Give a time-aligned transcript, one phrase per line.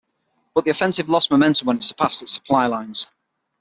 [0.55, 3.11] But the offensive lost momentum when it surpassed its supply lines.